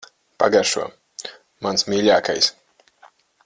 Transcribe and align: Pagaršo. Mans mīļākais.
Pagaršo. 0.43 0.85
Mans 1.67 1.87
mīļākais. 1.93 2.51